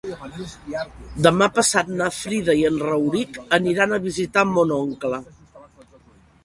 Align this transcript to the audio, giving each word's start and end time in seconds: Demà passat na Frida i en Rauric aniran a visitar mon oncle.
Demà 1.27 1.47
passat 1.57 1.91
na 1.99 2.07
Frida 2.21 2.57
i 2.61 2.65
en 2.71 2.81
Rauric 2.87 3.39
aniran 3.61 3.93
a 3.93 4.01
visitar 4.09 4.47
mon 4.57 4.77
oncle. 4.83 5.21